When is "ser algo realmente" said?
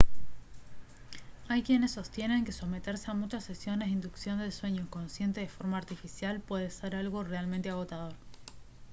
6.71-7.69